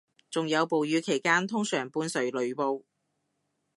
[0.31, 2.81] 仲有暴雨期間通常伴隨雷暴